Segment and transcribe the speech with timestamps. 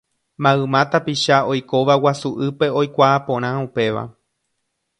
[0.43, 4.03] Mayma tapicha oikóva Guasu'ýpe oikuaa porã upéva.